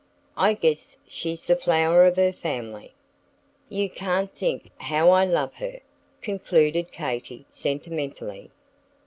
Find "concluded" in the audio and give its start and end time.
6.23-6.91